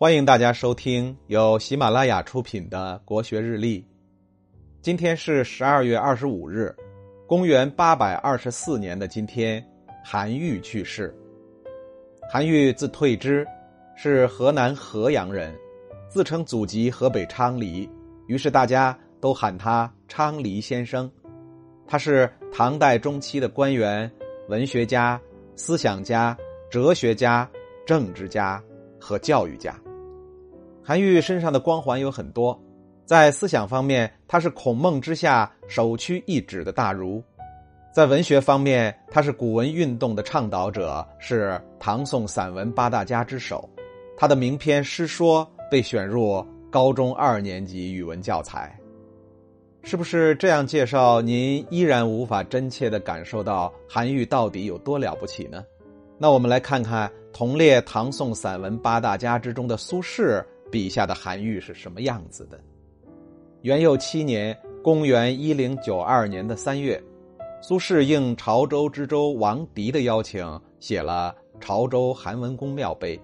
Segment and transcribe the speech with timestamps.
[0.00, 3.82] 欢迎大家收听由喜马拉雅出品的《国学日历》。
[4.80, 6.72] 今天是十二月二十五日，
[7.26, 9.60] 公元八百二十四年的今天，
[10.04, 11.12] 韩愈去世。
[12.30, 13.44] 韩愈字退之，
[13.96, 15.52] 是河南河阳人，
[16.08, 17.90] 自称祖籍河北昌黎，
[18.28, 21.10] 于是大家都喊他昌黎先生。
[21.88, 24.08] 他是唐代中期的官员、
[24.48, 25.20] 文学家、
[25.56, 26.38] 思想家、
[26.70, 27.50] 哲学家、
[27.84, 28.62] 政治家
[29.00, 29.76] 和教育家。
[30.88, 32.58] 韩愈身上的光环有很多，
[33.04, 37.22] 在思想方面，他是孔孟之下首屈一指的大儒；
[37.92, 43.68] 在文学方面，他是古文运动的倡导者，是唐宋散文八大家之首。
[44.16, 48.74] 他的名篇《诗说》被选入高中二年级语文教材。
[49.82, 55.62] 是不是这样介绍，您依然无法真切的感受到韩愈到底有多了不起呢？
[56.16, 60.42] 那我们来看看同列唐宋散文八大家之中的苏轼。
[60.70, 62.60] 笔下的韩愈是什么样子的？
[63.62, 67.02] 元佑七年（公元一零九二年的三月），
[67.60, 73.16] 苏轼应潮州知州王迪的邀请，写了《潮州韩文公庙碑》。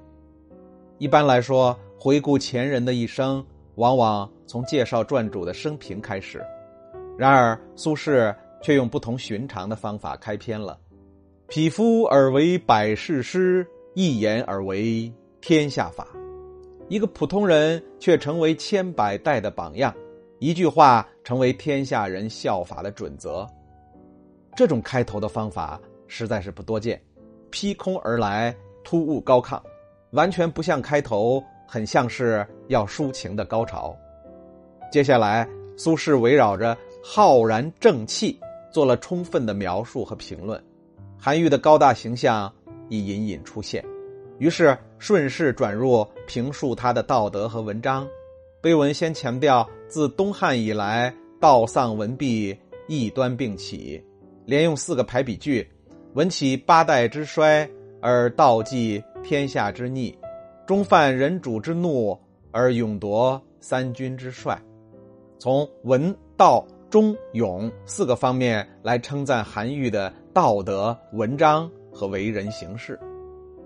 [0.99, 3.45] 一般来说，回顾前人的一生，
[3.77, 6.45] 往往从介绍传主的生平开始。
[7.17, 10.79] 然而，苏轼却用不同寻常的方法开篇了
[11.47, 13.65] ：“匹夫而为百世师，
[13.95, 16.09] 一言而为天下法。”
[16.89, 19.95] 一个普通人却成为千百代的榜样，
[20.39, 23.49] 一句话成为天下人效法的准则。
[24.55, 27.01] 这种开头的方法实在是不多见，
[27.51, 29.61] 劈空而来，突兀高亢，
[30.11, 33.97] 完全不像开头，很像是要抒情的高潮。
[34.93, 38.39] 接下来，苏轼围绕着浩然正气
[38.71, 40.63] 做了充分的描述和评论，
[41.19, 42.53] 韩愈的高大形象
[42.91, 43.83] 已隐隐出现。
[44.39, 48.07] 于是顺势转入评述他的道德和文章。
[48.61, 52.57] 碑文先强调自东汉以来道丧文弊
[52.89, 54.03] 异端并起，
[54.47, 55.69] 连用四个排比句：
[56.15, 57.69] 文起八代之衰，
[58.01, 60.17] 而道济天下之逆；
[60.67, 62.19] 终犯人主之怒，
[62.51, 64.61] 而勇夺三军之帅。
[65.39, 72.99] 从文、道、忠、勇四个方面来称赞韩愈的道德、文章和为人行事。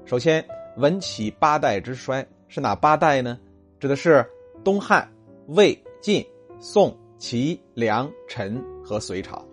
[0.09, 0.45] 首先。
[0.79, 3.37] 文起八代之衰是哪八代呢？
[3.81, 4.25] 指的是
[4.63, 5.11] 东汉、
[5.49, 6.25] 魏、晋、
[6.61, 9.45] 宋、齐、梁、陈和隋朝，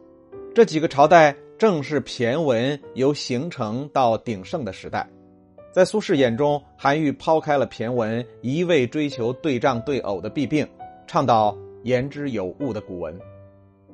[0.54, 5.10] 这几个朝代正是骈文由形成到鼎盛的时代。
[5.74, 10.68] 在苏轼眼中，韩愈抛开了骈文一味追求对仗对偶的弊病，
[11.08, 13.20] 倡导言之有物的古文，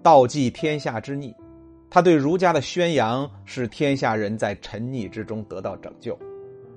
[0.03, 1.33] 道济天下之逆。
[1.89, 6.19] 他对儒家的宣扬，使天下人在沉溺之中得到拯救。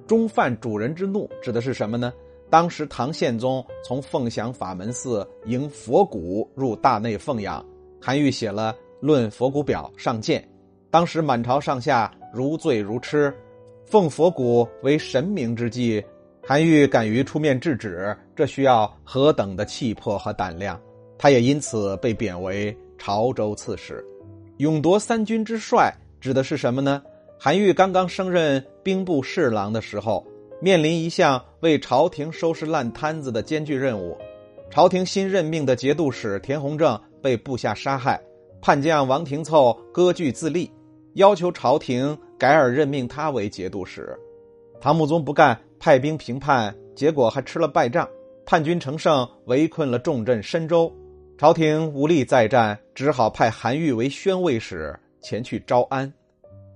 [0.06, 2.12] 中犯主人之怒，指的是什么呢？
[2.50, 7.65] 当时唐宪宗从凤翔法门寺迎佛骨入大内奉养，
[8.00, 10.47] 韩愈写了《论佛骨表》上谏。
[10.91, 13.34] 当时满朝上下如醉如痴，
[13.84, 16.04] 奉佛骨为神明之祭，
[16.47, 20.78] 韩愈敢于出面制止，这需要何等的气魄和胆量？
[21.16, 24.04] 他也因此被贬为潮州刺史，
[24.59, 27.03] 勇夺三军之帅，指的是什么呢？
[27.39, 30.27] 韩愈刚刚升任兵部侍郎的时候，
[30.61, 34.17] 面临一项为朝廷收拾烂摊子的艰巨任务。
[34.71, 38.21] 朝廷新任命的节度使田弘正被部下杀害，
[38.61, 40.71] 叛将王廷凑割据自立，
[41.15, 44.19] 要求朝廷改而任命他为节度使。
[44.81, 48.09] 唐穆宗不干，派兵平叛，结果还吃了败仗，
[48.47, 50.93] 叛军乘胜围困了重镇深州，
[51.37, 56.12] 朝廷无力再战，只好派韩愈为宣慰使前去招安。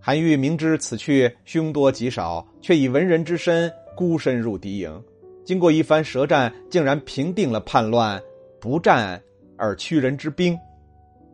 [0.08, 5.04] 韩愈明知此去凶多吉少，却以文人之身孤身入敌营，
[5.44, 8.18] 经过一番舌战，竟然平定了叛乱，
[8.58, 9.22] 不战
[9.58, 10.58] 而屈人之兵。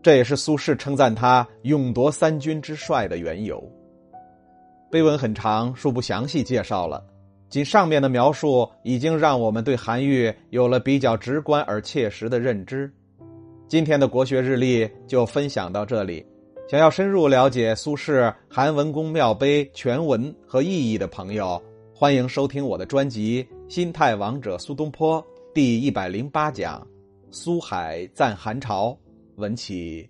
[0.03, 3.63] 这也是苏轼称赞他勇夺三军之帅的缘由。
[4.91, 7.01] 碑文很长，恕不详细介绍了，
[7.49, 12.93] 仅上面的描述已经让我们对韩愈有了比较直观而切实的认知。
[13.69, 16.27] 今天的国学日历就分享到这里。
[16.67, 18.13] 想要深入了解苏轼
[18.49, 21.63] 《韩文公庙碑》全文和意义的朋友，
[21.95, 23.45] 欢迎收听我的专辑
[23.75, 25.23] 《心态王者苏东坡》
[25.53, 26.85] 第一百零八讲：
[27.31, 28.97] 苏海赞韩朝，
[29.37, 30.09] 闻起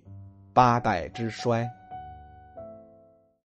[0.52, 1.68] 八代之衰。